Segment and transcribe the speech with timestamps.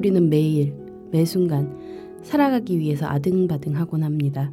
[0.00, 0.74] 우리는 매일,
[1.12, 1.78] 매 순간
[2.22, 4.50] 살아가기 위해서 아등바등하곤 합니다.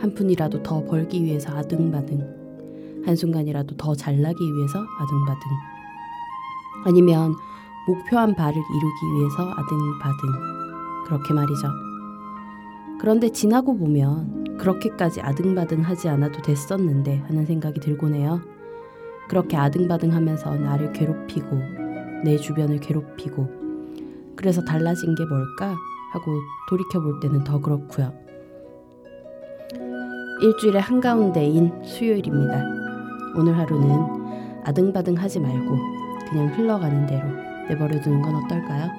[0.00, 5.50] 한 푼이라도 더 벌기 위해서 아등바등, 한순간이라도 더 잘나기 위해서 아등바등,
[6.86, 7.36] 아니면
[7.86, 11.68] 목표한 바를 이루기 위해서 아등바등, 그렇게 말이죠.
[12.98, 18.40] 그런데 지나고 보면 그렇게까지 아등바등 하지 않아도 됐었는데 하는 생각이 들곤 해요.
[19.28, 21.60] 그렇게 아등바등 하면서 나를 괴롭히고
[22.24, 23.61] 내 주변을 괴롭히고
[24.36, 25.76] 그래서 달라진 게 뭘까
[26.12, 26.32] 하고
[26.68, 28.12] 돌이켜 볼 때는 더 그렇고요.
[30.42, 32.62] 일주일의 한가운데인 수요일입니다.
[33.36, 35.76] 오늘 하루는 아등바등 하지 말고
[36.28, 37.24] 그냥 흘러가는 대로
[37.68, 38.90] 내버려 두는 건 어떨까요?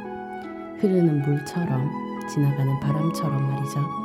[0.79, 1.89] 흐르는 물처럼
[2.27, 4.02] 지나가는 바람처럼 말이죠.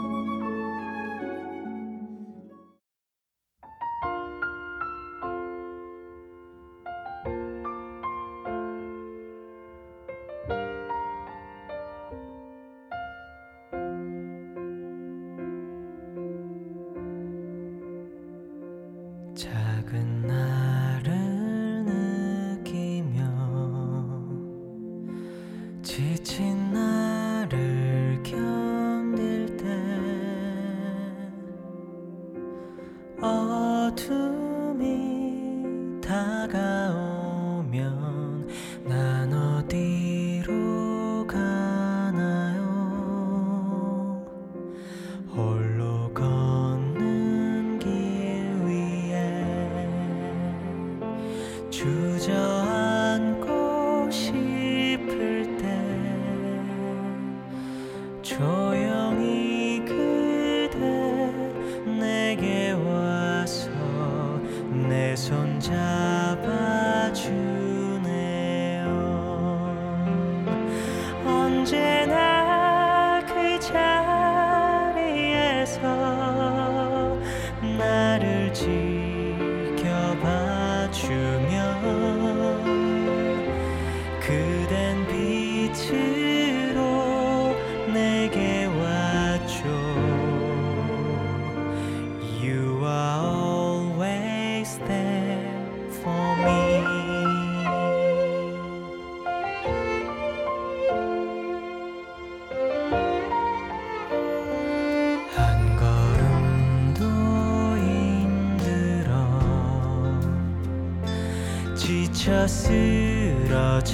[112.48, 113.86] 쓰러졌을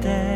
[0.00, 0.29] 때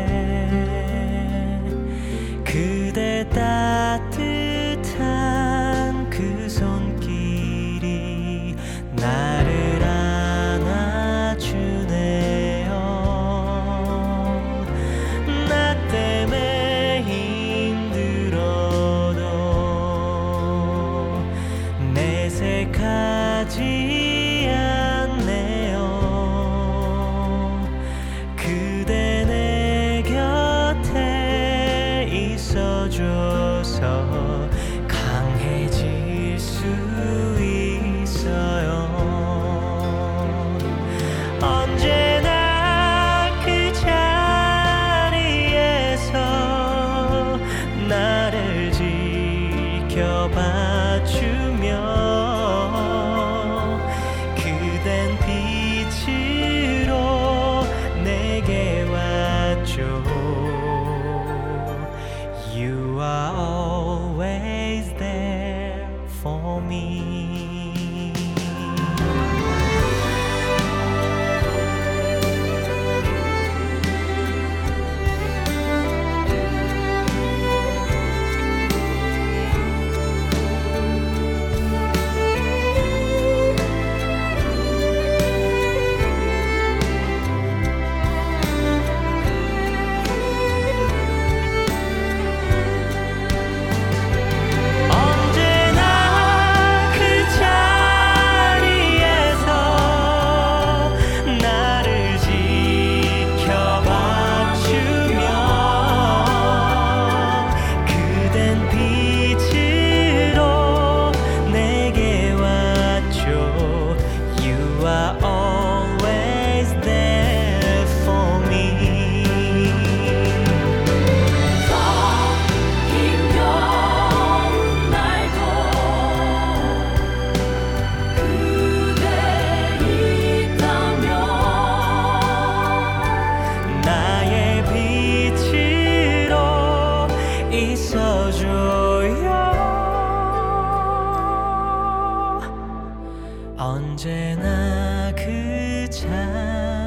[143.57, 146.84] 언제나 그 자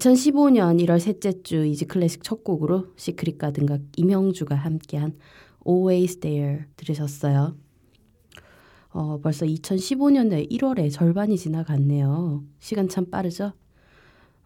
[0.00, 5.18] (2015년 1월 셋째 주 이지 클래식 첫 곡으로 시크릿 가든과 임영주가 함께한
[5.66, 7.54] Always There 들으셨어요.
[8.92, 12.42] 어, 벌써 2015년의 1월에 절반이 지나갔네요.
[12.60, 13.52] 시간 참 빠르죠?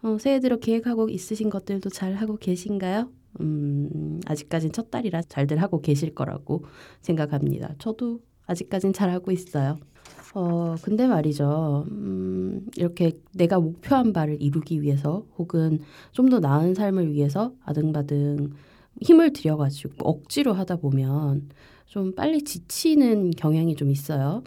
[0.03, 3.13] 어, 새해 들어 계획하고 있으신 것들도 잘 하고 계신가요?
[3.41, 6.65] 음, 아직까진 첫 달이라 잘들 하고 계실 거라고
[7.01, 7.77] 생각합니다.
[7.79, 9.79] 저도 아직까진 잘 하고 있어요.
[10.35, 11.85] 어, 근데 말이죠.
[11.91, 15.79] 음, 이렇게 내가 목표한 바를 이루기 위해서 혹은
[16.13, 18.51] 좀 더 나은 삶을 위해서 아등바등
[19.03, 21.49] 힘을 들여가지고 억지로 하다 보면
[21.87, 24.43] 좀 빨리 지치는 경향이 좀 있어요.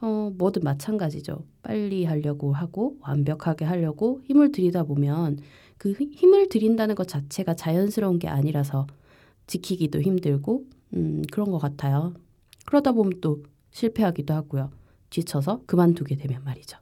[0.00, 1.44] 어, 뭐든 마찬가지죠.
[1.62, 5.38] 빨리 하려고 하고 완벽하게 하려고 힘을 들이다 보면
[5.78, 8.86] 그 히- 힘을 들인다는 것 자체가 자연스러운 게 아니라서
[9.46, 12.14] 지키기도 힘들고 음, 그런 것 같아요.
[12.66, 13.42] 그러다 보면 또
[13.72, 14.70] 실패하기도 하고요.
[15.10, 16.78] 지쳐서 그만두게 되면 말이죠.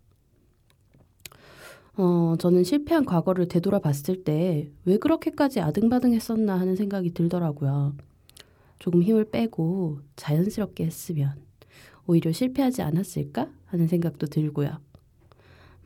[1.97, 7.95] 어, 저는 실패한 과거를 되돌아봤을 때 왜 그렇게까지 아등바등 했었나 하는 생각이 들더라고요.
[8.79, 11.35] 조금 힘을 빼고 자연스럽게 했으면
[12.07, 14.79] 오히려 실패하지 않았을까 하는 생각도 들고요.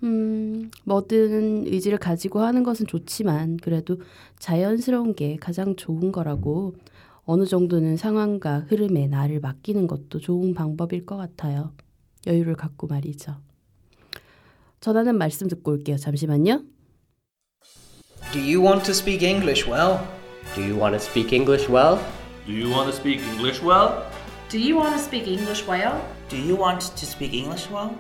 [0.04, 4.00] 음, 뭐든 의지를 가지고 하는 것은 좋지만 그래도
[4.38, 6.74] 자연스러운 게 가장 좋은 거라고
[7.24, 11.72] 어느 정도는 상황과 흐름에 나를 맡기는 것도 좋은 방법일 것 같아요.
[12.26, 13.36] 여유를 갖고 말이죠.
[14.80, 15.96] 전하는 말씀 듣고 올게요.
[15.96, 16.62] 잠시만요.
[18.32, 19.98] Do you want to speak English well?
[20.54, 21.98] Do you want to speak English well?
[22.46, 24.04] Do you want to speak English well?
[24.48, 26.00] Do you want to speak English well?
[26.28, 27.96] Do you want to speak English well?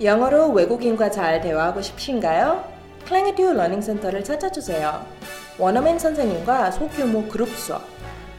[0.00, 2.64] 영어로 외국인과 잘 대화하고 싶으신가요?
[3.06, 5.06] 클랭에듀 러닝센터를 찾아주세요.
[5.58, 7.82] 원어민 선생님과 소규모 그룹 수업.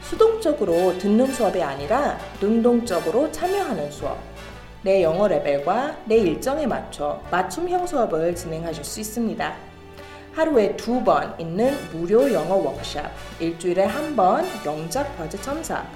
[0.02, 4.18] 수동적으로 듣는 수업이 아니라 능동적으로 참여하는 수업.
[4.84, 9.54] 내 영어 레벨과 내 일정에 맞춰 맞춤형 수업을 진행하실 수 있습니다.
[10.34, 13.10] 하루에 두 번 있는 무료 영어 워크샵,
[13.40, 15.86] 일주일에 한 번 영작 과제 첨삭,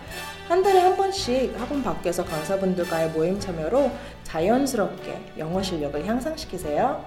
[0.48, 3.90] 한 달에 한 번씩 학원 밖에서 강사분들과의 모임 참여로
[4.24, 7.04] 자연스럽게 영어 실력을 향상시키세요.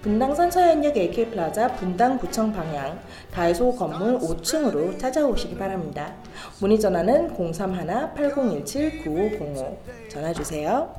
[0.00, 2.98] 분당선 서현역 AK 플라자 분당 구청 방향
[3.32, 6.14] 다이소 건물 5층으로 찾아오시기 바랍니다.
[6.60, 9.76] 문의 전화는 031-8017-9505
[10.08, 10.94] 전화 주세요.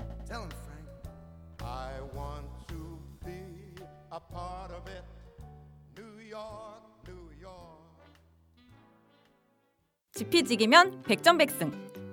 [10.22, 11.72] 지피지기면 백전백승.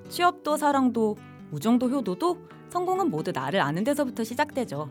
[0.09, 1.19] 취업도 사랑도
[1.51, 2.39] 우정도 효도도
[2.71, 4.89] 성공은 모두 나를 아는 데서부터 시작되죠.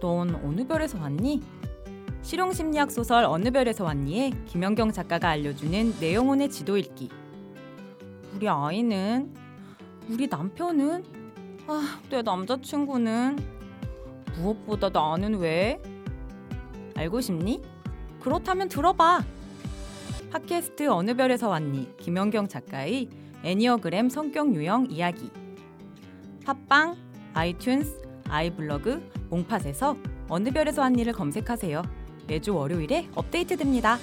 [0.00, 1.40] 넌 어느 별에서 왔니?
[2.20, 7.08] 실용심리학 소설 어느 별에서 왔니에 김연경 작가가 알려주는 내 영혼의 지도 읽기.
[8.34, 9.34] 우리 아이는
[10.10, 11.04] 우리 남편은
[11.66, 13.38] 아, 내 남자친구는
[14.36, 15.80] 무엇보다 나는 왜?
[16.94, 17.62] 알고 싶니?
[18.20, 19.24] 그렇다면 들어봐.
[20.30, 21.96] 팟캐스트 어느 별에서 왔니?
[21.96, 23.08] 김연경 작가의
[23.44, 25.30] 애니어그램 성격 유형 이야기.
[26.44, 26.96] 팟빵,
[27.34, 29.96] 아이튠스, 아이블로그, 몽팟에서
[30.28, 31.82] 어느 별에서 왔니를 검색하세요.
[32.26, 33.98] 매주 월요일에 업데이트됩니다.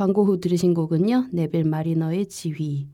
[0.00, 1.26] 광고 후 들으신 곡은요.
[1.30, 2.86] 네빌 마리너의 지휘,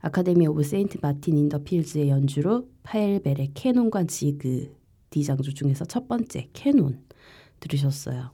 [0.00, 4.72] 아카데미 오브 세인트 마틴 인더 필즈의 연주로 파헬벨의 캐논과 지그
[5.10, 7.00] D장조 중에서 첫 번째 캐논
[7.58, 8.30] 들으셨어요.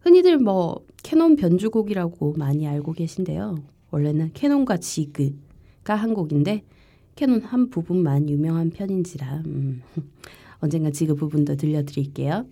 [0.00, 3.64] 흔히들 뭐 캐논 변주곡이라고 많이 알고 계신데요.
[3.90, 6.62] 원래는 캐논과 지그가 한 곡인데
[7.16, 9.80] 캐논 한 부분만 유명한 편인지라 음,
[10.60, 12.44] 언젠가 지그 부분도 들려드릴게요.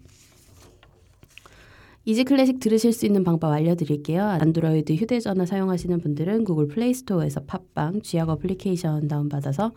[2.08, 4.22] 이지 클래식 들으실 수 있는 방법 알려드릴게요.
[4.24, 9.72] 안드로이드 휴대전화 사용하시는 분들은 구글 플레이스토어에서 팟빵, 쥐약 어플리케이션 다운받아서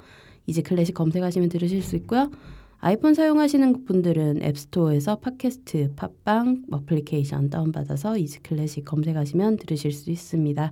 [0.48, 2.32] 이지 클래식 검색하시면 들으실 수 있고요.
[2.78, 10.72] 아이폰 사용하시는 분들은 앱스토어에서 팟캐스트, 팟빵 어플리케이션 다운받아서 이지 클래식 검색하시면 들으실 수 있습니다.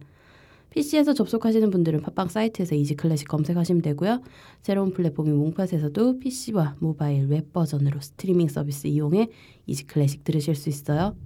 [0.69, 4.21] PC에서 접속하시는 분들은 팟빵 사이트에서 이지 클래식 검색하시면 되고요.
[4.61, 9.27] 새로운 플랫폼인 몽팟에서도 PC와 모바일 웹 버전으로 스트리밍 서비스 이용해
[9.65, 11.17] 이지 클래식 들으실 수 있어요.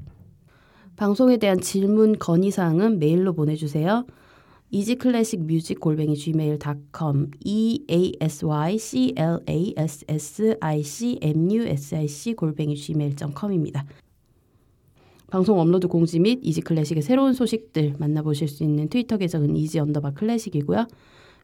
[0.96, 4.06] 방송에 대한 질문 건의 사항은 메일로 보내주세요.
[4.70, 11.52] easyclassicmusic 골뱅이 gmail.com e a s y c l a s s i c m
[11.52, 13.86] u s i c 골뱅이 gmail.com입니다.
[15.30, 20.12] 방송 업로드 공지 및 이지 클래식의 새로운 소식들 만나보실 수 있는 트위터 계정은 이지 언더바
[20.12, 20.88] 클래식이고요.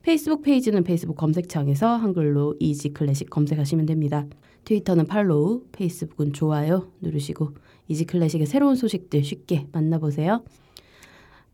[0.03, 4.27] 페이스북 페이지는 페이스북 검색창에서 한글로 이지 클래식 검색하시면 됩니다.
[4.65, 7.50] 트위터는 팔로우, 페이스북은 좋아요 누르시고
[7.89, 10.43] 이지 클래식의 새로운 소식들 쉽게 만나보세요.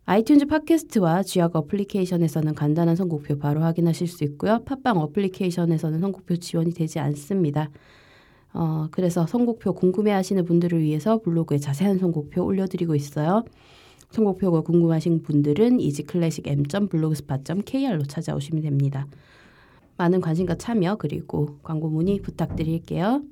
[0.06, 4.60] 아이튠즈 팟캐스트와 쥐약 어플리케이션에서는 간단한 선곡표 바로 확인하실 수 있고요.
[4.63, 7.72] 팟빵 어플리케이션에서는 선곡표 지원이 되지 않습니다.
[8.54, 13.44] 어, 그래서 선곡표 궁금해하시는 분들을 위해서 블로그에 자세한 선곡표 올려드리고 있어요.
[14.12, 19.08] 선곡표가 궁금하신 분들은 easyclassicm.blogspot.kr로 찾아오시면 됩니다.
[19.98, 23.24] 많은 관심과 참여 그리고 광고 문의 부탁드릴게요.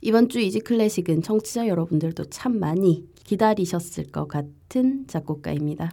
[0.00, 5.92] 이번 주 이지 클래식은 청취자 여러분들도 참 많이 기다리셨을 것 같은 작곡가입니다.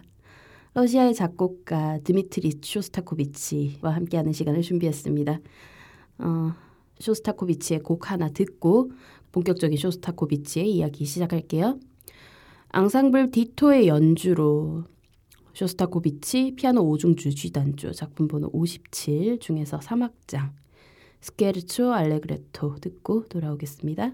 [0.74, 5.40] 러시아의 작곡가 드미트리 쇼스타코비치와 함께하는 시간을 준비했습니다.
[6.18, 6.52] 어,
[6.98, 8.90] 쇼스타코비치의 곡 하나 듣고
[9.32, 11.78] 본격적인 쇼스타코비치의 이야기 시작할게요.
[12.70, 14.84] 앙상블 디토의 연주로
[15.54, 20.50] 쇼스타코비치 피아노 5중주 G단조 작품 번호 57 중에서 3악장
[21.24, 24.12] 스케르초 알레그레토 듣고 돌아오겠습니다.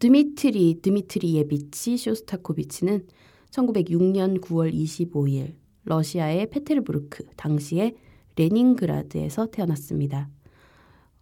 [0.00, 3.06] 드미트리 드미트리예비치 쇼스타코비치는
[3.50, 7.96] 1906년 9월 25일 러시아의 페테르부르크 당시의
[8.34, 10.30] 레닌그라드에서 태어났습니다.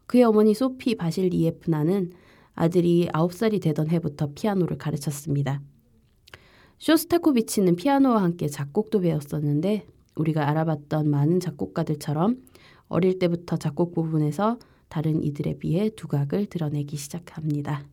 [0.07, 2.13] 그의 어머니 소피 바실리예프나는
[2.55, 5.61] 아들이 9살이 되던 해부터 피아노를 가르쳤습니다.
[6.79, 12.45] 쇼스타코비치는 피아노와 함께 작곡도 배웠었는데 우리가 알아봤던 많은 작곡가들처럼
[12.87, 17.85] 어릴 때부터 작곡 부분에서 다른 이들에 비해 두각을 드러내기 시작합니다.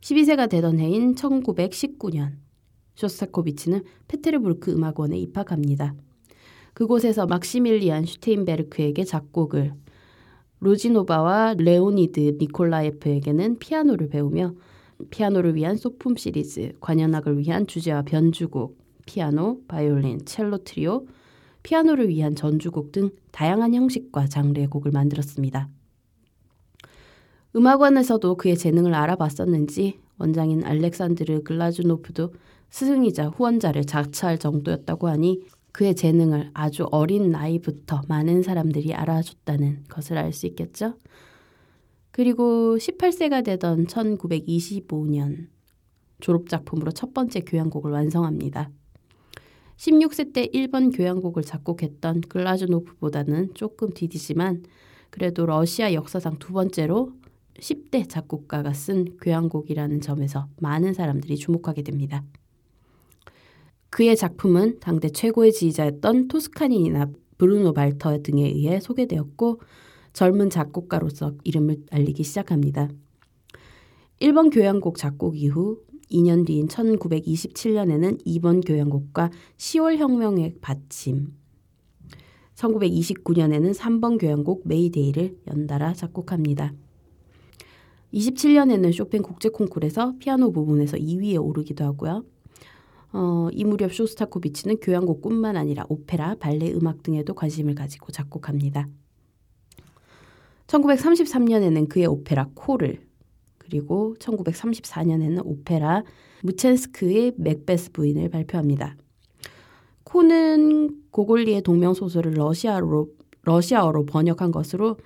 [0.00, 2.32] 12세가 되던 해인 1919년
[2.94, 5.94] 쇼스타코비치는 페테르부르크 음악원에 입학합니다.
[6.74, 9.74] 그곳에서 막시밀리안 슈테인베르크에게 작곡을
[10.60, 14.54] 로지노바와 레오니드 니콜라예프에게는 피아노를 배우며
[15.10, 21.06] 피아노를 위한 소품 시리즈, 관현악을 위한 주제와 변주곡, 피아노, 바이올린, 첼로 트리오,
[21.62, 25.68] 피아노를 위한 전주곡 등 다양한 형식과 장르의 곡을 만들었습니다.
[27.56, 32.32] 음악원에서도 그의 재능을 알아봤었는지 원장인 알렉산드르 글라주노프도
[32.70, 40.32] 스승이자 후원자를 자처할 정도였다고 하니 그의 재능을 아주 어린 나이부터 많은 사람들이 알아줬다는 것을 알
[40.32, 40.94] 수 있겠죠.
[42.12, 45.48] 그리고 18세가 되던 1925년
[46.20, 48.70] 졸업작품으로 첫 번째 교향곡을 완성합니다.
[49.76, 54.64] 16세 때 1번 교향곡을 작곡했던 글라즈노프보다는 조금 뒤지지만
[55.08, 57.12] 그래도 러시아 역사상 두 번째로
[57.58, 62.24] 10대 작곡가가 쓴 교향곡이라는 점에서 많은 사람들이 주목하게 됩니다.
[63.90, 69.60] 그의 작품은 당대 최고의 지휘자였던 토스카닌이나 브루노 발터 등에 의해 소개되었고
[70.12, 72.88] 젊은 작곡가로서 이름을 알리기 시작합니다.
[74.20, 81.32] 1번 교향곡 작곡 이후 2년 뒤인 1927년에는 2번 교향곡과 10월 혁명에 바침,
[82.54, 86.74] 1929년에는 3번 교향곡 메이데이를 연달아 작곡합니다.
[88.12, 92.24] 27년에는 쇼팽 국제 콩쿨에서 피아노 부분에서 2위에 오르기도 하고요.
[93.12, 98.88] 어, 이 무렵 쇼스타코비치는 교향곡뿐만 아니라 오페라, 발레 음악 등에도 관심을 가지고 작곡합니다.
[100.66, 103.00] 1933년에는 그의 오페라 코를
[103.58, 106.04] 그리고 1934년에는 오페라
[106.42, 108.96] 무첸스크의 맥베스 부인을 발표합니다.
[110.04, 113.08] 코는 고골리의 동명 소설을 러시아로
[113.42, 114.96] 러시아어로 번역한 것으로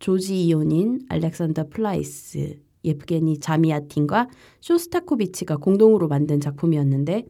[0.00, 4.28] 조지 이오닌, 알렉산더 플라이스, 예프게니 자미아틴과
[4.62, 7.26] 쇼스타코비치가 공동으로 만든 작품이었는데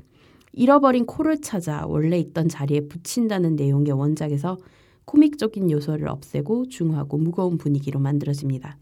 [0.52, 4.56] 잃어버린 코를 찾아 원래 있던 자리에 붙인다는 내용의 원작에서
[5.04, 8.78] 코믹적인 요소를 없애고 중후하고 무거운 분위기로 만들어집니다.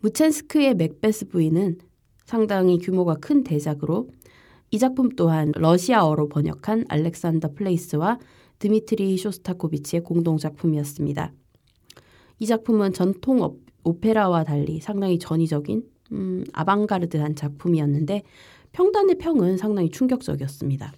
[0.00, 1.78] 무첸스크의 맥베스 부인은
[2.26, 4.10] 상당히 규모가 큰 대작으로
[4.70, 8.18] 이 작품 또한 러시아어로 번역한 알렉산더 플레이스와
[8.58, 11.32] 드미트리 쇼스타코비치의 공동 작품이었습니다.
[12.38, 18.22] 이 작품은 전통 오페라와 달리 상당히 전위적인 음, 아방가르드한 작품이었는데
[18.72, 20.92] 평단의 평은 상당히 충격적이었습니다.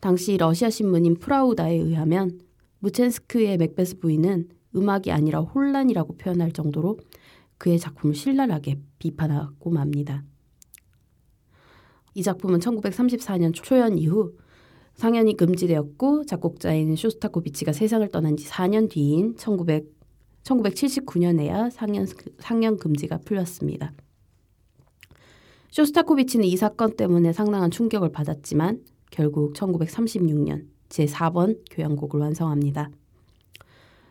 [0.00, 2.40] 당시 러시아 신문인 프라우다에 의하면
[2.80, 6.98] 무첸스크의 맥베스 부인은 음악이 아니라 혼란이라고 표현할 정도로
[7.58, 10.24] 그의 작품을 신랄하게 비판하고 맙니다.
[12.14, 14.34] 이 작품은 1934년 초연 이후
[14.94, 19.99] 상연이 금지되었고 작곡자인 쇼스타코비치가 세상을 떠난 지 4년 뒤인 1900,
[20.44, 22.06] 1979년에야 상연,
[22.38, 23.92] 상연 금지가 풀렸습니다.
[25.70, 32.90] 쇼스타코비치는 이 사건 때문에 상당한 충격을 받았지만 결국 1936년 제4번 교향곡을 완성합니다.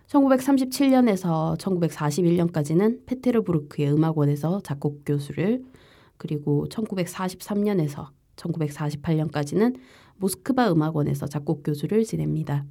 [0.08, 5.64] 1937년에서 1941년까지는 페테르부르크의 음악원에서 작곡 교수를
[6.18, 9.76] 그리고 1943년에서 1948년까지는
[10.18, 12.66] 모스크바 음악원에서 작곡 교수를 지냅니다.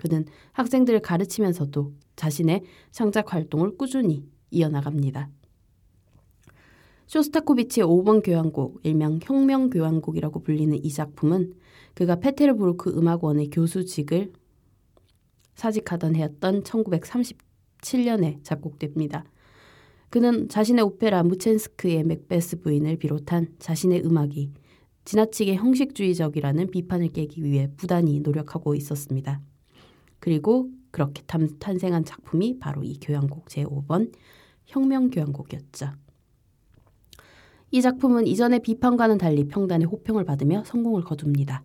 [0.00, 5.28] 그는 학생들을 가르치면서도 자신의 창작 활동을 꾸준히 이어나갑니다.
[7.06, 11.52] 쇼스타코비치의 5번 교향곡, 일명 혁명 교향곡이라고 불리는 이 작품은
[11.92, 14.32] 그가 페테르부르크 음악원의 교수직을
[15.54, 19.24] 사직하던 해였던 1937년에 작곡됩니다.
[20.08, 24.50] 그는 자신의 오페라 무첸스크의 맥베스 부인을 비롯한 자신의 음악이
[25.04, 29.42] 지나치게 형식주의적이라는 비판을 깨기 위해 부단히 노력하고 있었습니다.
[30.20, 34.12] 그리고 그렇게 탄생한 작품이 바로 이 교향곡 제5번
[34.66, 35.90] 혁명 교향곡이었죠.
[37.72, 41.62] 이 작품은 이전의 비판과는 달리 평단의 호평을 받으며 성공을 거둡니다.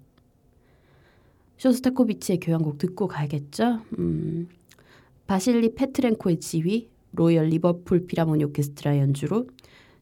[1.57, 3.81] 쇼스타코비치의 교향곡 듣고 가야겠죠?
[3.97, 4.47] 음,
[5.25, 9.47] 바실리 페트렌코의 지휘, 로열 리버풀 필하모니 오케스트라 연주로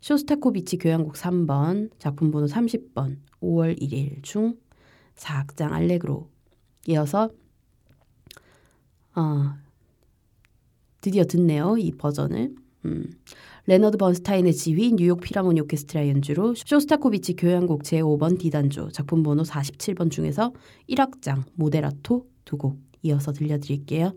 [0.02, 4.58] 쇼스타코비치 교향곡 3번, 작품 번호 30번, 5월 1일 중
[5.16, 6.28] 4악장 알레그로
[6.88, 7.30] 이어서
[9.16, 9.54] 어,
[11.02, 11.78] 드디어 듣네요.
[11.78, 12.56] 이 버전을.
[12.86, 13.06] 음,
[13.66, 20.54] 레너드 번스타인의 지휘 뉴욕 필하모니 오케스트라 연주로 쇼스타코비치 교향곡 제5번 D단조 작품 번호 47번 중에서
[20.90, 24.14] 1악장 모데라토 두 곡 이어서 들려드릴게요.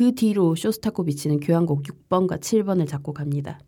[0.00, 3.60] 그 뒤로 쇼스타코비치는 교향곡 6번과 7번을 작곡 합니다.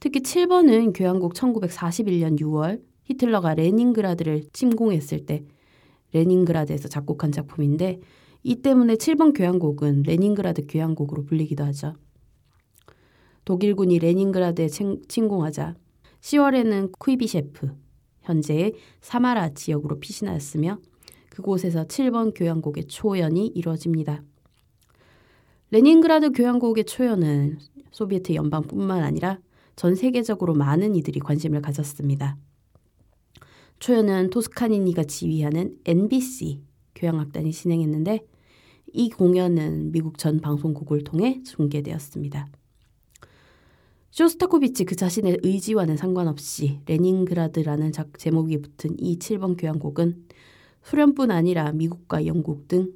[0.00, 5.46] 특히 7번은 교향곡 1941년 6월 히틀러가 레닌그라드를 침공했을 때
[6.12, 8.00] 레닌그라드에서 작곡한 작품인데
[8.42, 11.94] 이 때문에 7번 교향곡은 레닌그라드 교향곡으로 불리기도 하죠.
[13.46, 14.68] 독일군이 레닌그라드에
[15.08, 15.74] 침공하자
[16.20, 17.74] 10월에는 쿠이비셰프,
[18.20, 20.80] 현재의 사마라 지역으로 피신하였으며
[21.30, 24.22] 그곳에서 7번 교향곡의 초연이 이루어집니다.
[25.70, 27.58] 레닌그라드 교향곡의 초연은
[27.90, 29.40] 소비에트 연방뿐만 아니라
[29.74, 32.36] 전 세계적으로 많은 이들이 관심을 가졌습니다.
[33.80, 36.62] 초연은 토스카니니가 지휘하는 NBC
[36.94, 38.24] 교향악단이 진행했는데
[38.92, 42.46] 이 공연은 미국 전 방송국을 통해 중계되었습니다.
[44.12, 50.26] 쇼스타코비치 그 자신의 의지와는 상관없이 레닌그라드라는 작 제목이 붙은 이 7번 교향곡은
[50.84, 52.92] 소련뿐 아니라 미국과 영국 등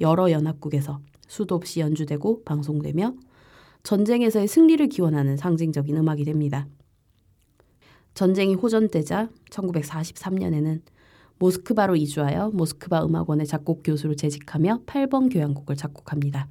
[0.00, 1.00] 여러 연합국에서
[1.32, 3.14] 수도 없이 연주되고 방송되며
[3.84, 6.68] 전쟁에서의 승리를 기원하는 상징적인 음악이 됩니다.
[8.12, 10.82] 전쟁이 호전되자 1943년에는
[11.38, 16.48] 모스크바로 이주하여 모스크바 음악원의 작곡 교수로 재직하며 8번 교향곡을 작곡합니다.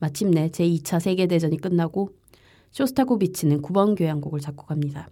[0.00, 2.10] 마침내 제2차 세계대전이 끝나고
[2.72, 5.08] 쇼스타코비치는 9번 교향곡을 작곡합니다.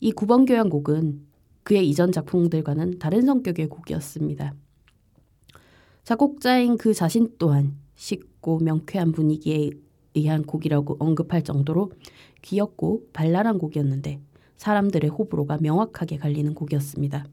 [0.00, 1.26] 이 9번 교향곡은
[1.64, 4.54] 그의 이전 작품들과는 다른 성격의 곡이었습니다.
[6.04, 9.70] 작곡자인 그 자신 또한 쉽고 명쾌한 분위기에
[10.14, 11.92] 의한 곡이라고 언급할 정도로
[12.42, 14.20] 귀엽고 발랄한 곡이었는데
[14.56, 17.24] 사람들의 호불호가 명확하게 갈리는 곡이었습니다.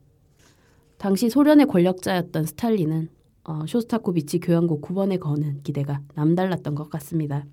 [0.98, 3.10] 당시 소련의 권력자였던 스탈린은
[3.46, 7.46] 어, 쇼스타코비치 교향곡 9번에 거는 기대가 남달랐던 것 같습니다.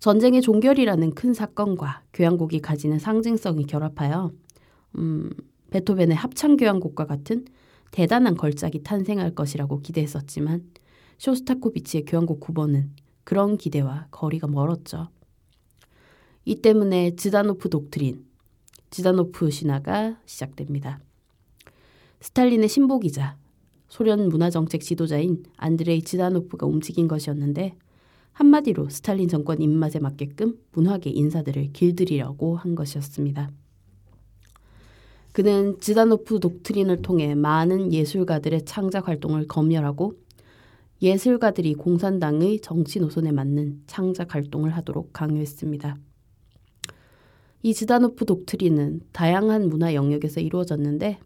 [0.00, 4.32] 전쟁의 종결이라는 큰 사건과 교향곡이 가지는 상징성이 결합하여
[4.98, 5.30] 음,
[5.70, 7.44] 베토벤의 합창 교향곡과 같은
[7.92, 10.64] 대단한 걸작이 탄생할 것이라고 기대했었지만
[11.18, 12.88] 쇼스타코비치의 교향곡 9번은
[13.22, 15.08] 그런 기대와 거리가 멀었죠.
[16.44, 18.24] 이 때문에 지다노프 독트린,
[18.90, 21.00] 지다노프 신화가 시작됩니다.
[22.20, 23.36] 스탈린의 신복이자
[23.88, 27.76] 소련 문화정책 지도자인 안드레이 지다노프가 움직인 것이었는데
[28.32, 33.50] 한마디로 스탈린 정권 입맛에 맞게끔 문화계 인사들을 길들이려고 한 것이었습니다.
[35.32, 40.14] 그는 지다노프 독트린을 통해 많은 예술가들의 창작 활동을 검열하고
[41.00, 45.96] 예술가들이 공산당의 정치 노선에 맞는 창작 활동을 하도록 강요했습니다.
[47.62, 51.18] 이 지다노프 독트린은 다양한 문화 영역에서 이루어졌는데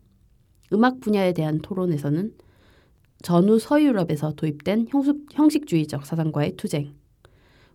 [0.73, 2.33] 음악 분야에 대한 토론에서는
[3.23, 4.89] 전후 서유럽에서 도입된
[5.33, 6.95] 형식주의적 사상과의 투쟁,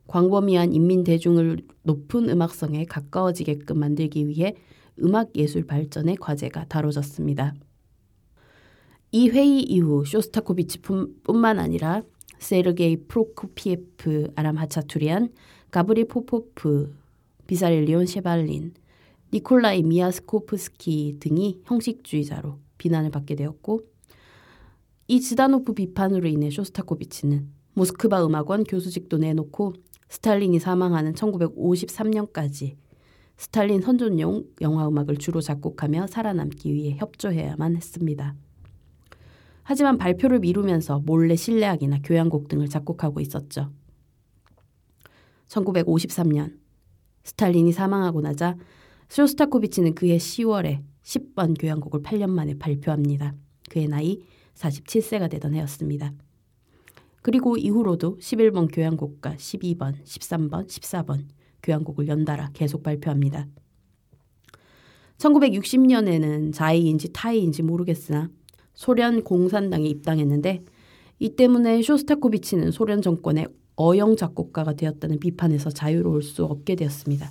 [0.07, 4.55] 광범위한 인민 대중을 높은 음악성에 가까워지게끔 만들기 위해
[5.03, 7.53] 음악 예술 발전의 과제가 다뤄졌습니다.
[9.11, 12.03] 이 회의 이후 쇼스타코비치뿐만 아니라
[12.39, 15.29] 세르게이 프로코피에프, 아람 하차투리안,
[15.69, 16.95] 가브리 포포프,
[17.45, 18.73] 비사리온 셰발린,
[19.33, 23.81] 니콜라이 미아스코프스키 등이 형식주의자로 비난을 받게 되었고
[25.07, 29.73] 이 지다노프 비판으로 인해 쇼스타코비치는 모스크바 음악원 교수직도 내놓고
[30.09, 32.75] 스탈린이 사망하는 1953년까지
[33.41, 38.35] 스탈린 선전용 영화 음악을 주로 작곡하며 살아남기 위해 협조해야만 했습니다.
[39.63, 43.71] 하지만 발표를 미루면서 몰래 실내악이나 교향곡 등을 작곡하고 있었죠.
[45.47, 46.59] 1953년
[47.23, 48.55] 스탈린이 사망하고 나자
[49.09, 53.33] 쇼스타코비치는 그해 10월에 10번 교향곡을 8년 만에 발표합니다.
[53.71, 54.19] 그의 나이
[54.53, 56.13] 47세가 되던 해였습니다.
[57.23, 61.25] 그리고 이후로도 11번 교향곡과 12번, 13번, 14번
[61.63, 63.47] 교향곡을 연달아 계속 발표합니다.
[65.17, 68.29] 1960년에는 자의인지 타의인지 모르겠으나
[68.73, 70.63] 소련 공산당에 입당했는데
[71.19, 77.29] 이 때문에 쇼스타코비치는 소련 정권의 어영 작곡가가 되었다는 비판에서 자유로울 수 없게 되었습니다.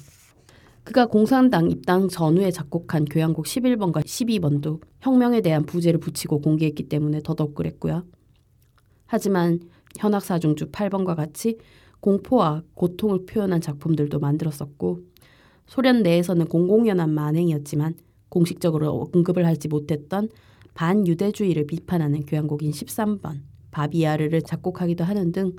[0.84, 7.54] 그가 공산당 입당 전후에 작곡한 교향곡 11번과 12번도 혁명에 대한 부제를 붙이고 공개했기 때문에 더더욱
[7.54, 8.04] 그랬고요.
[9.06, 9.60] 하지만
[9.98, 11.58] 현악사중주 8번과 같이
[12.00, 15.00] 공포와 고통을 표현한 작품들도 만들었었고
[15.66, 17.94] 소련 내에서는 공공연한 만행이었지만
[18.28, 20.28] 공식적으로 언급을 하지 못했던
[20.74, 23.40] 반유대주의를 비판하는 교향곡인 13번
[23.70, 25.52] 바비아르를 작곡하기도 하는 등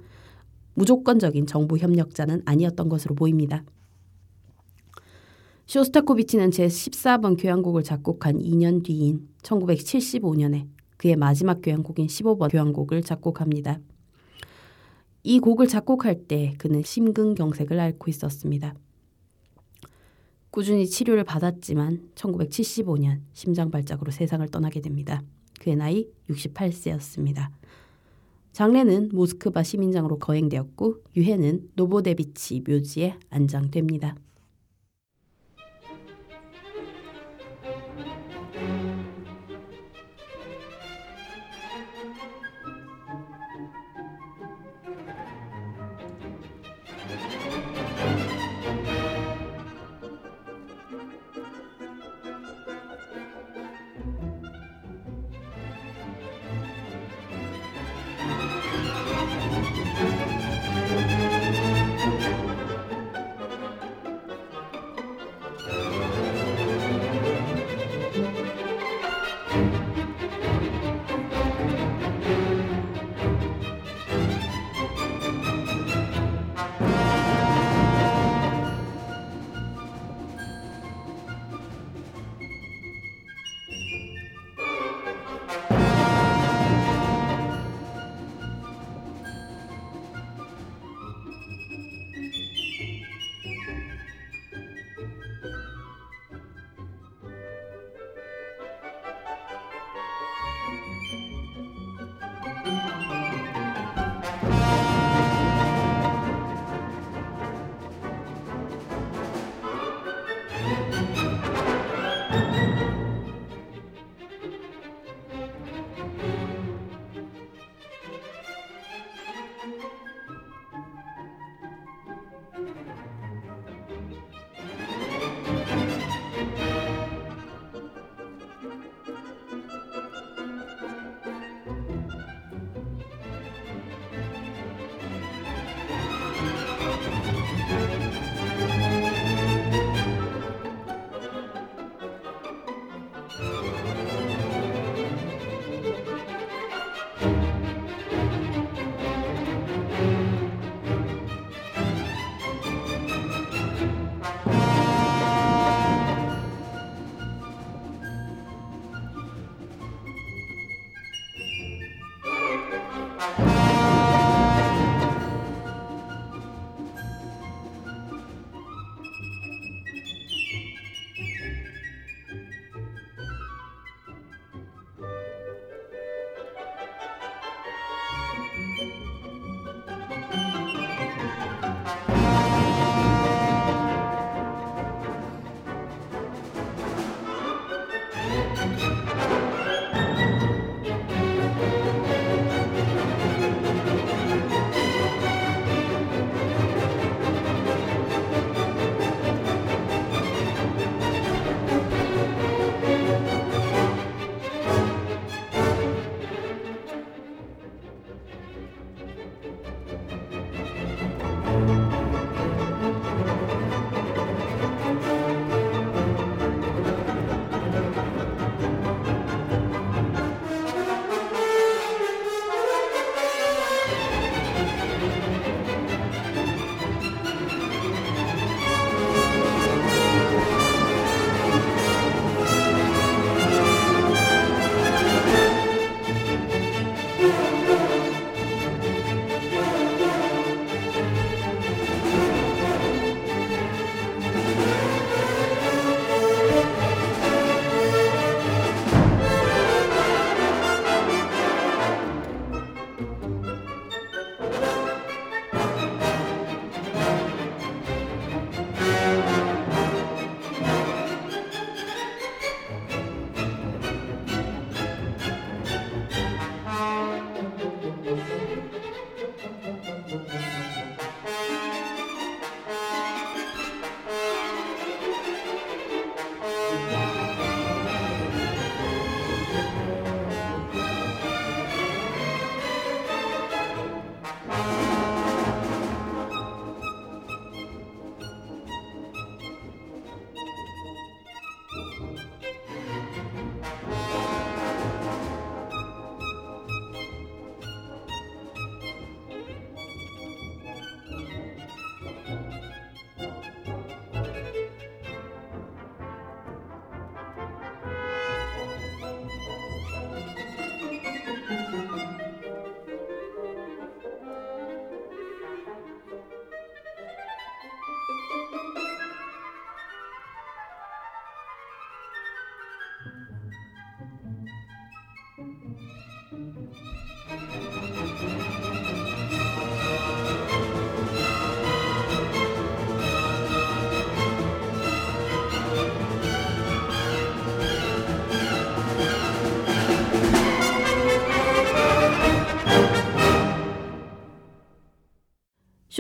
[0.74, 3.64] 무조건적인 정부 협력자는 아니었던 것으로 보입니다.
[5.68, 10.68] 쇼스타코비치는 제14번 교향곡을 작곡한 2년 뒤인 1975년에
[10.98, 13.80] 그의 마지막 교향곡인 15번 교향곡을 작곡합니다.
[15.24, 18.74] 이 곡을 작곡할 때 그는 심근경색을 앓고 있었습니다.
[20.50, 25.24] 꾸준히 치료를 받았지만 1975년 심장 발작으로 세상을 떠나게 됩니다.
[25.60, 27.50] 그의 나이 68세였습니다.
[28.52, 34.16] 장례는 모스크바 시민장으로 거행되었고 유해는 노보데비치 묘지에 안장됩니다.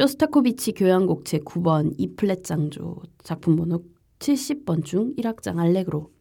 [0.02, 3.84] 쇼스타코비치 교향곡 제9번 E플랫 장조 작품 번호
[4.18, 6.12] 70번 중 1악장 알레그로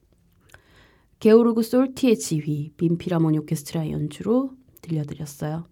[1.18, 4.51] 게오르그 솔티의 지휘 빈피라모니 오케스트라 연주로
[4.83, 5.66] 들려드렸어요.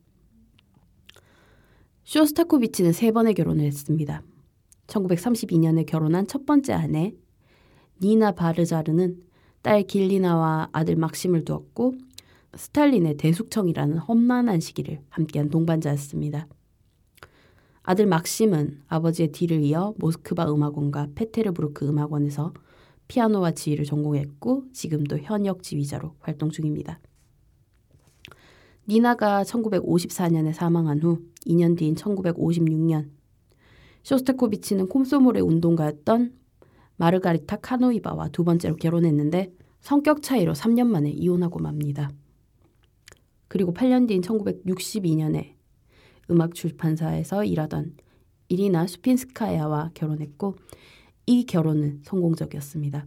[2.05, 4.23] 쇼스타코비치는 세 번의 결혼을 했습니다.
[4.87, 7.15] 1932년에 결혼한 첫 번째 아내
[8.01, 9.23] 니나 바르자르는
[9.61, 11.93] 딸 길리나와 아들 막심을 두었고
[12.57, 16.49] 스탈린의 대숙청이라는 험난한 시기를 함께한 동반자였습니다.
[17.91, 22.53] 아들 막심은 아버지의 뒤를 이어 모스크바 음악원과 페테르부르크 음악원에서
[23.09, 27.01] 피아노와 지휘를 전공했고 지금도 현역 지휘자로 활동 중입니다.
[28.87, 33.09] 니나가 1954년에 사망한 후 2년 뒤인 1956년
[34.03, 36.35] 쇼스타코비치는 콤소몰의 운동가였던
[36.99, 42.11] 마르가리타 카노이바와 두 번째로 결혼했는데 성격 차이로 3년 만에 이혼하고 맙니다.
[43.49, 45.58] 그리고 8년 뒤인 1962년에
[46.31, 47.97] 음악 출판사에서 일하던
[48.49, 50.57] 이리나 수핀스카야와 결혼했고
[51.27, 53.07] 이 결혼은 성공적이었습니다.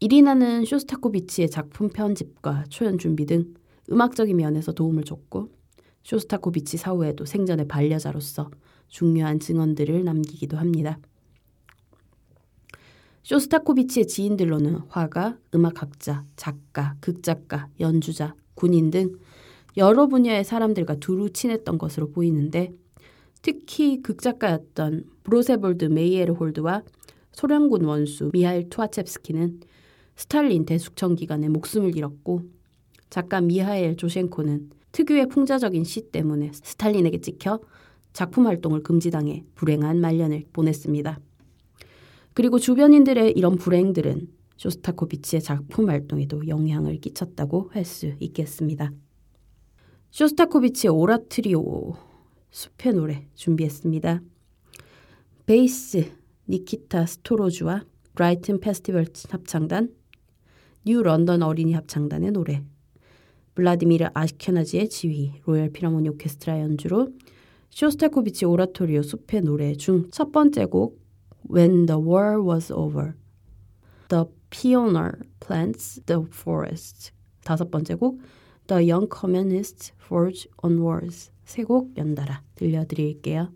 [0.00, 3.54] 이리나는 쇼스타코비치의 작품 편집과 초연 준비 등
[3.90, 5.48] 음악적인 면에서 도움을 줬고
[6.02, 8.50] 쇼스타코비치 사후에도 생전의 반려자로서
[8.88, 10.98] 중요한 증언들을 남기기도 합니다.
[13.22, 19.16] 쇼스타코비치의 지인들로는 화가, 음악학자, 작가, 극작가, 연주자, 군인 등
[19.76, 22.72] 여러 분야의 사람들과 두루 친했던 것으로 보이는데
[23.40, 26.82] 특히 극작가였던 브세볼로드 메이에르홀드와
[27.32, 29.60] 소련군 원수 미하일 투하쳅스키는
[30.16, 32.42] 스탈린 대숙청 기간에 목숨을 잃었고
[33.10, 37.60] 작가 미하엘 조셴코는 특유의 풍자적인 시 때문에 스탈린에게 찍혀
[38.12, 41.18] 작품 활동을 금지당해 불행한 말년을 보냈습니다.
[42.34, 48.92] 그리고 주변인들의 이런 불행들은 쇼스타코비치의 작품 활동에도 영향을 끼쳤다고 할 수 있겠습니다.
[50.12, 51.94] 쇼스타코비치의 오라토리오
[52.50, 54.20] 숲의 노래 준비했습니다.
[55.46, 56.12] 베이스
[56.50, 57.84] 니키타 스토로주와
[58.14, 59.90] 브라이튼 페스티벌 합창단,
[60.84, 62.62] 뉴 런던 어린이 합창단의 노래,
[63.54, 67.08] 블라디미르 아시케나지의 지휘, 로열 필하모니 오케스트라 연주로
[67.70, 71.00] 쇼스타코비치 오라토리오 숲의 노래 중 첫 번째 곡
[71.50, 73.14] When the War Was Over,
[74.10, 77.12] The Pioneers Plant the Forests,
[77.44, 78.20] 다섯 번째 곡
[78.66, 83.52] The Young Communists Forge Onwards 세 곡 연달아 들려드릴게요.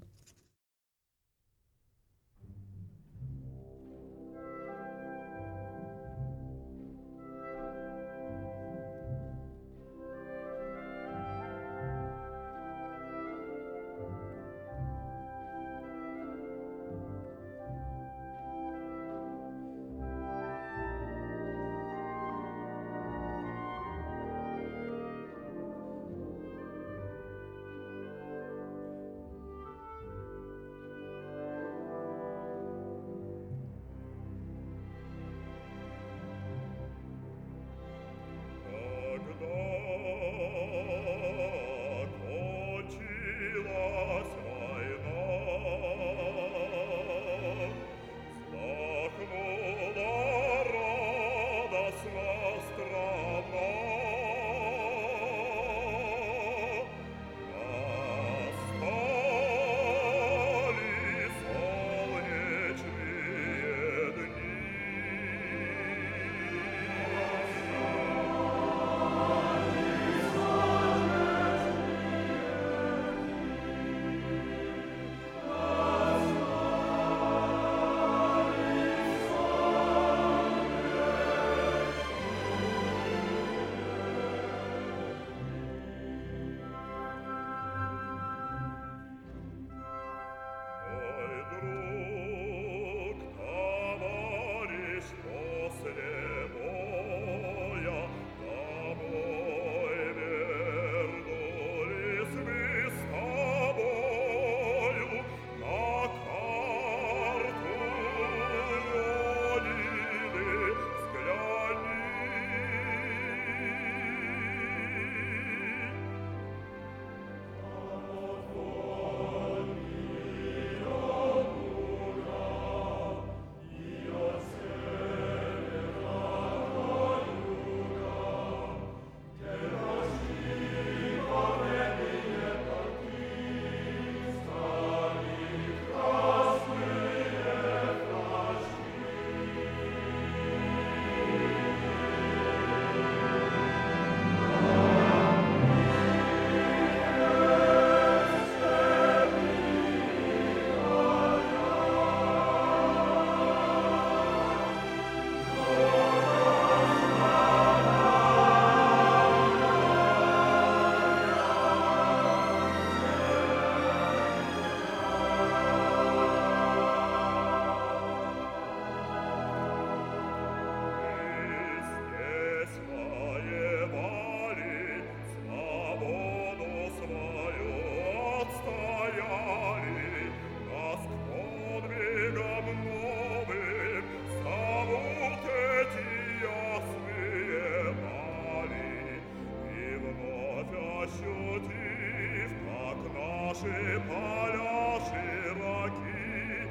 [194.08, 196.68] поля широки,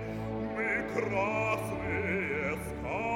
[0.56, 3.15] мы красные скалы.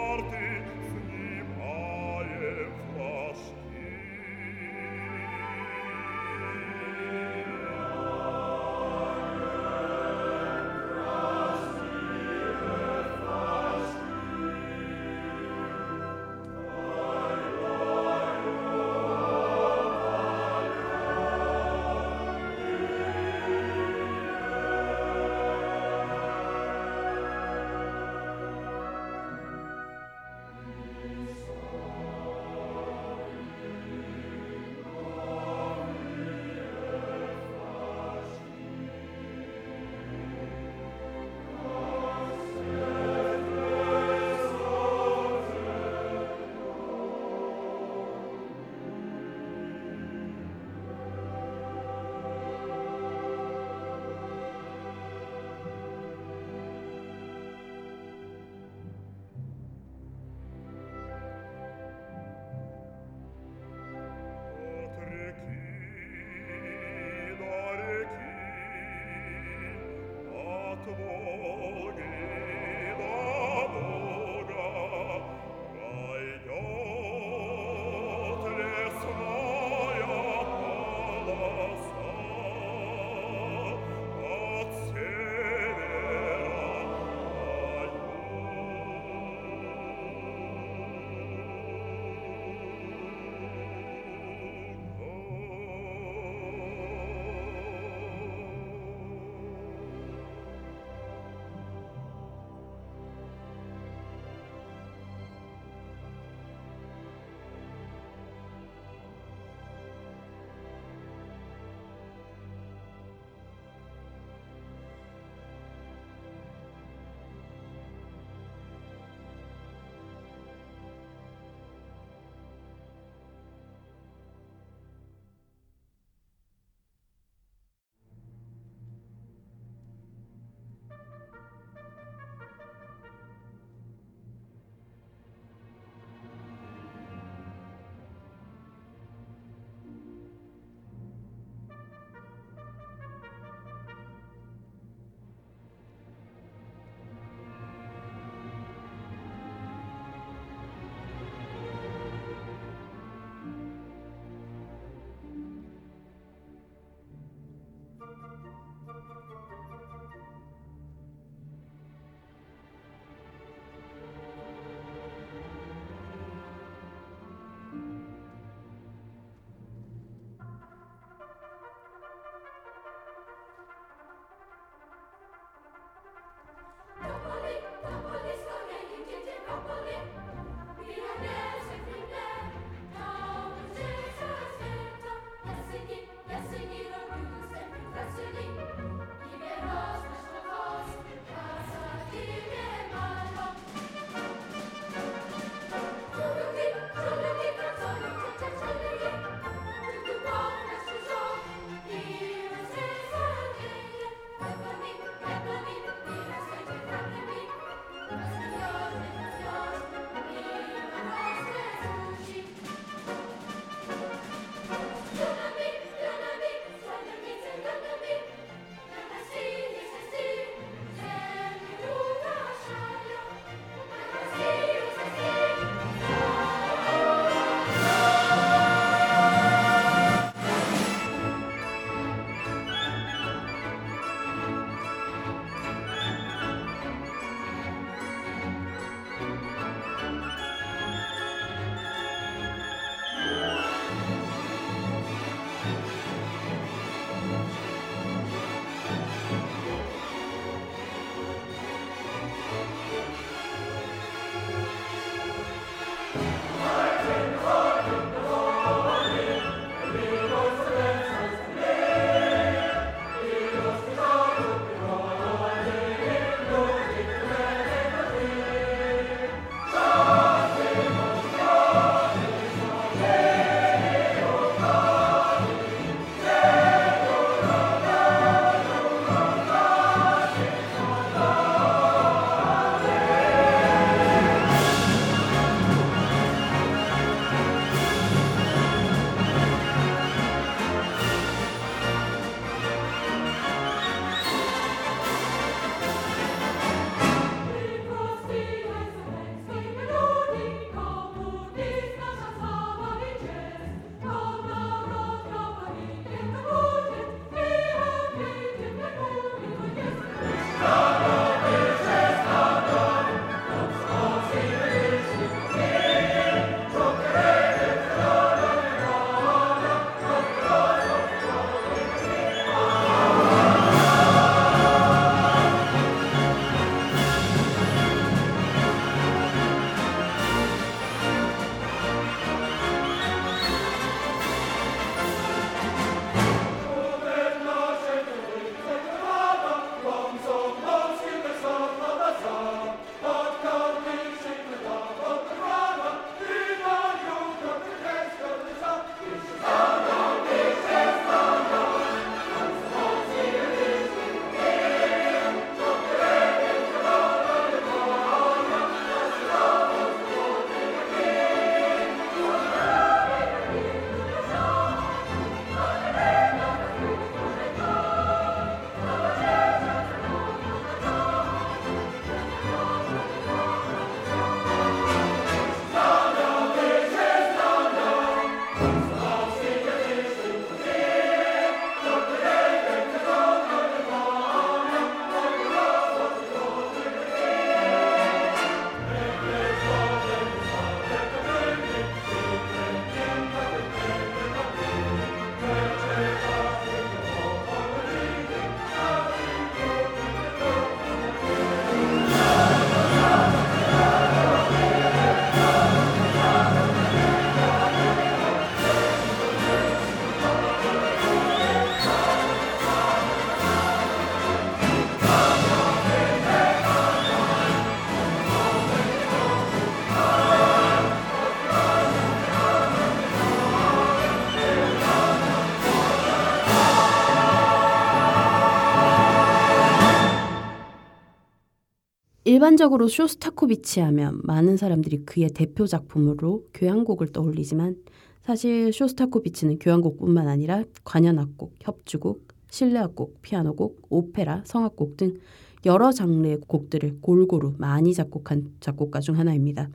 [432.40, 437.76] 일반적으로 쇼스타코비치 하면 많은 사람들이 그의 대표 작품으로 교향곡을 떠올리지만
[438.22, 445.20] 사실 쇼스타코비치는 교향곡뿐만 아니라 관현악곡, 협주곡, 실내악곡, 피아노곡, 오페라, 성악곡 등
[445.66, 449.70] 여러 장르의 곡들을 골고루 많이 작곡한 작곡가 중 하나입니다.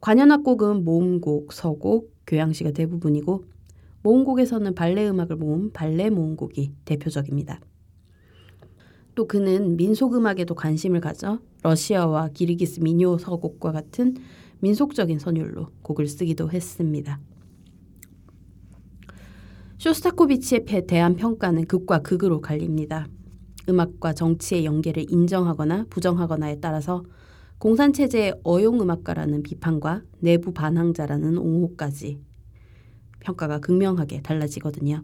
[0.00, 3.44] 관현악곡은 모음곡, 서곡, 교향시가 대부분이고
[4.02, 7.60] 모음곡에서는 발레 음악을 모은 발레 모음곡이 대표적입니다.
[9.14, 14.16] 또 그는 민속음악에도 관심을 가져 러시아와 기르기스 민요 서곡과 같은
[14.60, 17.20] 민속적인 선율로 곡을 쓰기도 했습니다.
[19.78, 23.06] 쇼스타코비치에 대한 평가는 극과 극으로 갈립니다.
[23.68, 27.04] 음악과 정치의 연계를 인정하거나 부정하거나에 따라서
[27.58, 32.20] 공산체제의 어용음악가라는 비판과 내부 반항자라는 옹호까지
[33.20, 35.02] 평가가 극명하게 달라지거든요.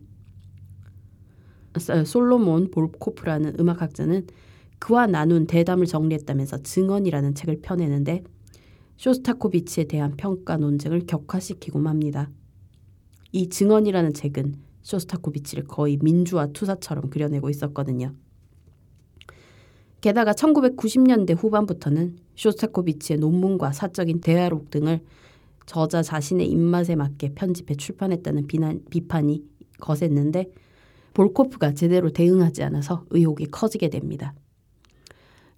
[2.05, 4.26] 솔로몬 볼코프라는 음악학자는
[4.78, 8.24] 그와 나눈 대담을 정리했다면서 증언이라는 책을 펴내는데
[8.97, 12.30] 쇼스타코비치에 대한 평가 논쟁을 격화시키고 맙니다.
[13.32, 18.14] 이 증언이라는 책은 쇼스타코비치를 거의 민주화 투사처럼 그려내고 있었거든요.
[20.01, 25.01] 게다가 1990년대 후반부터는 쇼스타코비치의 논문과 사적인 대화록 등을
[25.66, 29.44] 저자 자신의 입맛에 맞게 편집해 출판했다는 비난, 비판이
[29.78, 30.51] 거셌는데
[31.15, 34.35] 볼코프가 제대로 대응하지 않아서 의혹이 커지게 됩니다.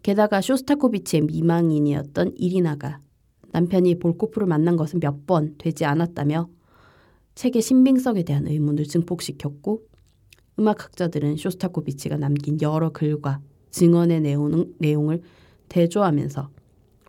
[0.03, 2.99] 게다가 쇼스타코비치의 미망인이었던 이리나가
[3.53, 6.49] 남편이 볼코프를 만난 것은 몇 번 되지 않았다며
[7.35, 9.83] 책의 신빙성에 대한 의문을 증폭시켰고
[10.59, 15.23] 음악학자들은 쇼스타코비치가 남긴 여러 글과 증언의 내용, 내용을
[15.69, 16.51] 대조하면서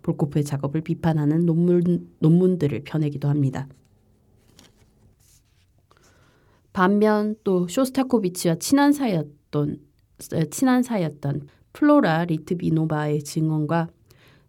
[0.03, 3.67] 볼코프의 작업을 비판하는 논문, 논문들을 펴내기도 합니다.
[6.73, 9.77] 반면 또 쇼스타코비치와 친한 사이였던
[10.49, 13.89] 친한 사이였던 플로라 리트비노바의 증언과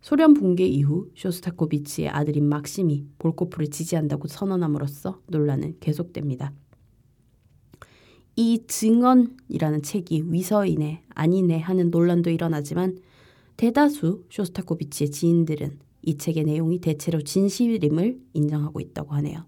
[0.01, 6.53] 소련 붕괴 이후 쇼스타코비치의 아들인 막심이 볼코프를 지지한다고 선언함으로써 논란은 계속됩니다.
[8.37, 12.99] 이 증언이라는 책이 위서이네 아니네 하는 논란도 일어나지만
[13.57, 19.47] 대다수 쇼스타코비치의 지인들은 이 책의 내용이 대체로 진실임을 인정하고 있다고 하네요.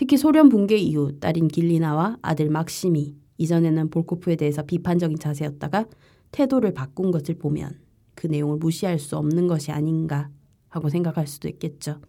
[0.00, 5.84] 특히 소련 붕괴 이후 딸인 길리나와 아들 막심이 이전에는 볼코프에 대해서 비판적인 자세였다가
[6.32, 7.78] 태도를 바꾼 것을 보면
[8.14, 10.30] 그 내용을 무시할 수 없는 것이 아닌가
[10.70, 12.00] 하고 생각할 수도 있겠죠.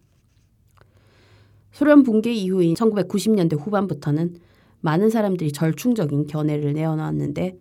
[1.70, 4.36] 소련 붕괴 이후인 1990년대 후반부터는
[4.80, 7.58] 많은 사람들이 절충적인 견해를 내어놓았는데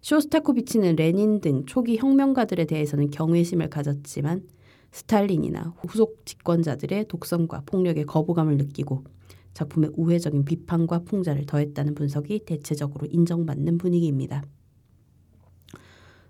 [0.00, 4.46] 쇼스타코비치는 레닌 등 초기 혁명가들에 대해서는 경외심을 가졌지만
[4.92, 9.02] 스탈린이나 후속 집권자들의 독성과 폭력에 거부감을 느끼고
[9.56, 14.44] 작품에 우회적인 비판과 풍자를 더했다는 분석이 대체적으로 인정받는 분위기입니다.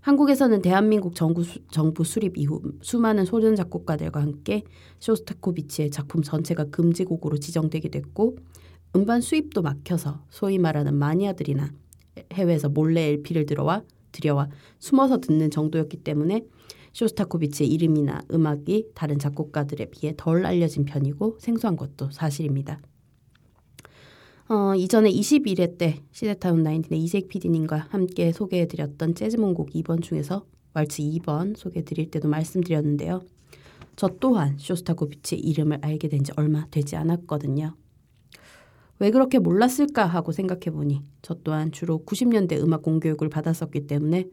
[0.00, 1.42] 한국에서는 대한민국 정부,
[1.72, 4.62] 정부 수립 이후 수많은 소련 작곡가들과 함께
[5.00, 8.36] 쇼스타코비치의 작품 전체가 금지곡으로 지정되게 됐고
[8.94, 11.72] 음반 수입도 막혀서 소위 말하는 마니아들이나
[12.32, 13.82] 해외에서 몰래 LP를 들어와
[14.12, 14.48] 들여와
[14.78, 16.46] 숨어서 듣는 정도였기 때문에
[16.92, 22.80] 쇼스타코비치의 이름이나 음악이 다른 작곡가들에 비해 덜 알려진 편이고 생소한 것도 사실입니다.
[24.48, 31.56] 어, 이전에 21회 때 시대타운 19의 이색 PD님과 함께 소개해드렸던 재즈몽곡 2번 중에서 왈츠 2번
[31.56, 33.22] 소개해드릴 때도 말씀드렸는데요.
[33.96, 37.74] 저 또한 쇼스타코비치의 이름을 알게 된 지 얼마 되지 않았거든요.
[39.00, 44.26] 왜 그렇게 몰랐을까 하고 생각해보니 저 또한 주로 90년대 음악 공교육을 받았었기 때문에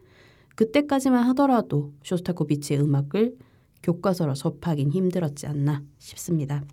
[0.54, 3.34] 그때까지만 하더라도 쇼스타코비치의 음악을
[3.82, 6.64] 교과서로 접하긴 힘들었지 않나 싶습니다.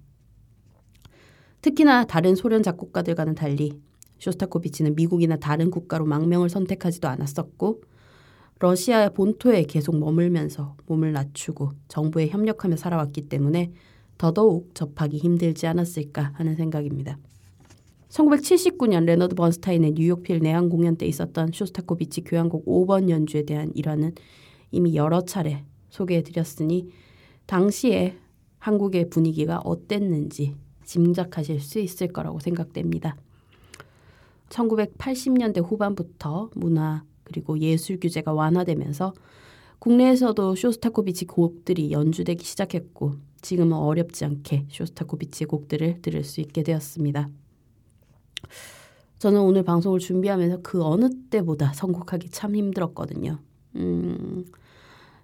[1.61, 3.79] 특히나 다른 소련 작곡가들과는 달리
[4.19, 7.81] 쇼스타코비치는 미국이나 다른 국가로 망명을 선택하지도 않았었고
[8.59, 13.71] 러시아 본토에 계속 머물면서 몸을 낮추고 정부에 협력하며 살아왔기 때문에
[14.19, 17.17] 더더욱 접하기 힘들지 않았을까 하는 생각입니다.
[18.09, 24.13] 1979년 레너드 번스타인의 뉴욕필 내한 공연 때 있었던 쇼스타코비치 교향곡 5번 연주에 대한 일화는
[24.69, 26.89] 이미 여러 차례 소개해 드렸으니
[27.47, 28.17] 당시에
[28.59, 30.53] 한국의 분위기가 어땠는지
[30.85, 33.15] 짐작하실 수 있을 거라고 생각됩니다.
[34.49, 39.13] 1980년대 후반부터 문화 그리고 예술 규제가 완화되면서
[39.79, 47.29] 국내에서도 쇼스타코비치 곡들이 연주되기 시작했고 지금은 어렵지 않게 쇼스타코비치의 곡들을 들을 수 있게 되었습니다.
[49.17, 53.39] 저는 오늘 방송을 준비하면서 그 어느 때보다 선곡하기 참 힘들었거든요.
[53.75, 54.45] 음,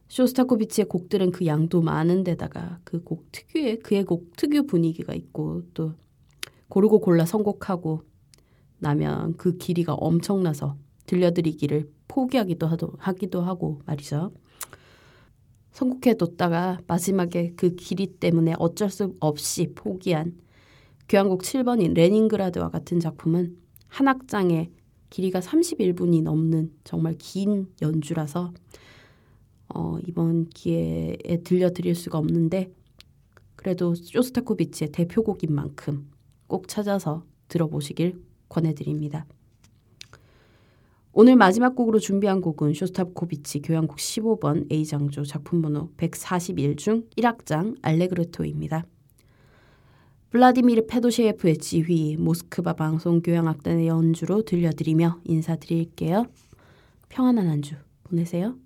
[0.09, 5.93] 쇼스타코비치의 곡들은 그 양도 많은데다가 그 곡 특유의 그의 곡 특유 분위기가 있고 또
[6.69, 8.03] 고르고 골라 선곡하고
[8.79, 14.34] 나면 그 길이가 엄청나서 들려드리기를 포기하기도 하도, 하기도 하고 말이죠.
[15.71, 20.35] 선곡해뒀다가 마지막에 그 길이 때문에 어쩔 수 없이 포기한
[21.07, 23.55] 교향곡 7번인 레닌그라드와 같은 작품은
[23.88, 24.71] 한 악장에
[25.09, 28.53] 길이가 31분이 넘는 정말 긴 연주라서
[29.78, 32.74] 어, 이번 기회에 들려드릴 수가 없는데
[33.56, 36.10] 그래도 쇼스타코비치의 대표곡인 만큼
[36.48, 39.28] 꼭 찾아서 들어보시길 권해드립니다.
[41.14, 48.84] 오늘 마지막 곡으로 준비한 곡은 쇼스타코비치 교향곡 15번 A장조 작품번호 141 중 1악장 알레그르토입니다.
[50.32, 56.26] 블라디미르 페도시에프의 지휘, 모스크바 방송 교향악단의 연주로 들려드리며 인사드릴게요.
[57.10, 58.58] 평안한 한주 보내세요.